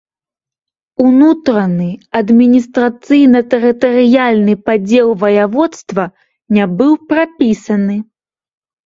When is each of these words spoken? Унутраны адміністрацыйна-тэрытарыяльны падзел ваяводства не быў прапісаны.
Унутраны 1.07 1.89
адміністрацыйна-тэрытарыяльны 2.19 4.53
падзел 4.71 5.07
ваяводства 5.25 6.03
не 6.59 6.65
быў 6.81 6.91
прапісаны. 7.13 7.97